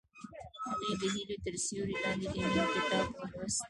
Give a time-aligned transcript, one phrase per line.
[0.69, 3.59] هغې د هیلې تر سیوري لاندې د مینې کتاب ولوست.